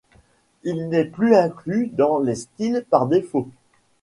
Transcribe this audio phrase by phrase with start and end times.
[0.63, 3.47] Il n'est plus inclus dans les styles par défaut.